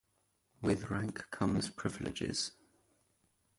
[0.63, 2.53] With rank comes privileges.